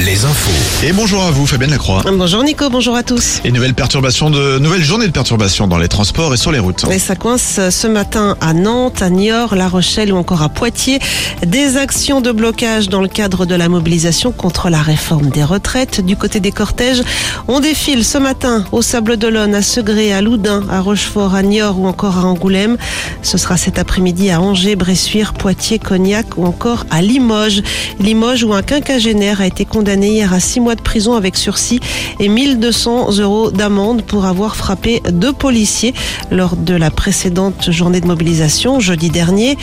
[0.00, 0.50] les infos.
[0.84, 2.02] Et bonjour à vous, Fabienne Lacroix.
[2.04, 3.40] Bonjour Nico, bonjour à tous.
[3.44, 6.84] Et nouvelle perturbation de nouvelle journée de perturbation dans les transports et sur les routes.
[6.90, 10.98] Et ça coince ce matin à Nantes, à Niort, La Rochelle ou encore à Poitiers.
[11.46, 16.00] Des actions de blocage dans le cadre de la mobilisation contre la réforme des retraites.
[16.00, 17.02] Du côté des cortèges,
[17.46, 21.78] on défile ce matin au Sable d'Olonne, à Segré, à Loudun, à Rochefort, à Niort
[21.78, 22.76] ou encore à Angoulême.
[23.22, 27.62] Ce sera cet après-midi à Angers, Bressuire, Poitiers, Cognac ou encore à Limoges.
[28.00, 31.80] Limoges où un quinquagénaire a été condamné hier à six mois de prison avec sursis
[32.18, 35.94] et 1200 euros d'amende pour avoir frappé deux policiers
[36.30, 39.56] lors de la précédente journée de mobilisation jeudi dernier.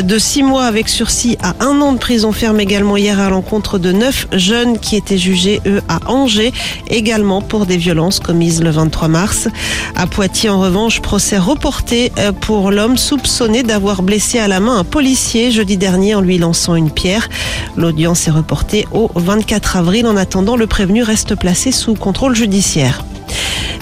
[0.00, 3.78] De six mois avec sursis à un an de prison ferme également hier à l'encontre
[3.78, 6.52] de neuf jeunes qui étaient jugés, eux, à Angers,
[6.88, 9.48] également pour des violences commises le 23 mars.
[9.96, 14.78] À Poitiers, en revanche, procès reporté euh, pour l'homme soupçonné d'avoir blessé à la main
[14.78, 17.28] un policier jeudi dernier en lui lançant une pierre.
[17.76, 20.06] L'audience est reportée au 24 avril.
[20.06, 23.04] En attendant, le prévenu reste placé sous contrôle judiciaire.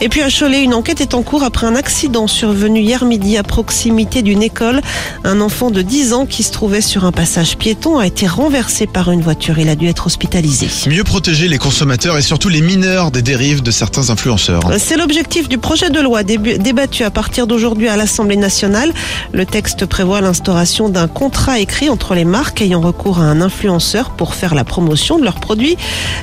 [0.03, 3.37] Et puis à Cholet, une enquête est en cours après un accident survenu hier midi
[3.37, 4.81] à proximité d'une école.
[5.25, 8.87] Un enfant de 10 ans qui se trouvait sur un passage piéton a été renversé
[8.87, 9.59] par une voiture.
[9.59, 10.69] Il a dû être hospitalisé.
[10.89, 14.62] Mieux protéger les consommateurs et surtout les mineurs des dérives de certains influenceurs.
[14.79, 18.95] C'est l'objectif du projet de loi débattu à partir d'aujourd'hui à l'Assemblée nationale.
[19.33, 24.09] Le texte prévoit l'instauration d'un contrat écrit entre les marques ayant recours à un influenceur
[24.09, 25.77] pour faire la promotion de leurs produits,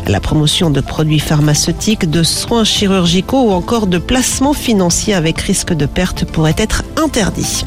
[0.08, 5.74] la promotion de produits pharmaceutiques, de soins chirurgicaux ou encore de placements financiers avec risque
[5.74, 7.66] de perte pourrait être interdit.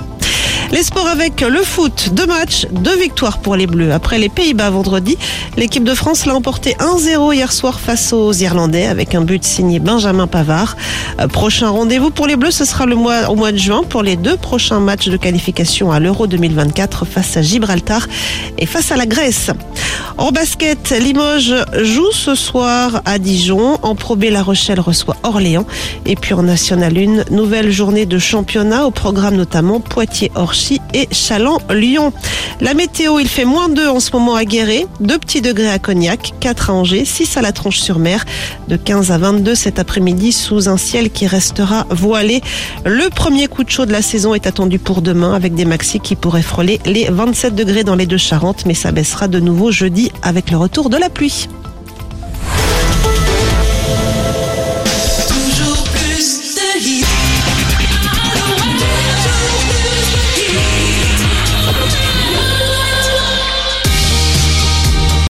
[0.73, 3.93] Les sports avec le foot, deux matchs, deux victoires pour les Bleus.
[3.93, 5.19] Après les Pays-Bas vendredi,
[5.57, 9.81] l'équipe de France l'a emporté 1-0 hier soir face aux Irlandais avec un but signé
[9.81, 10.77] Benjamin Pavard.
[11.21, 14.05] Euh, prochain rendez-vous pour les Bleus, ce sera le mois, au mois de juin pour
[14.05, 18.07] les deux prochains matchs de qualification à l'Euro 2024 face à Gibraltar
[18.57, 19.51] et face à la Grèce.
[20.19, 23.79] En basket, Limoges joue ce soir à Dijon.
[23.83, 25.67] En Pro B, La Rochelle reçoit Orléans.
[26.05, 29.81] Et puis en National 1, nouvelle journée de championnat au programme notamment
[30.95, 32.13] Et Chaland-Lyon.
[32.61, 35.79] La météo, il fait moins 2 en ce moment à Guéret, 2 petits degrés à
[35.79, 38.25] Cognac, 4 à Angers, 6 à la Tronche-sur-Mer,
[38.69, 42.43] de 15 à 22 cet après-midi sous un ciel qui restera voilé.
[42.85, 46.01] Le premier coup de chaud de la saison est attendu pour demain avec des maxis
[46.01, 49.71] qui pourraient frôler les 27 degrés dans les deux Charentes, mais ça baissera de nouveau
[49.71, 51.49] jeudi avec le retour de la pluie.